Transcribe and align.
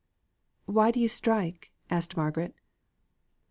"Why 0.65 0.89
do 0.89 0.99
you 0.99 1.07
strike?" 1.07 1.71
asked 1.91 2.17
Margaret. 2.17 2.55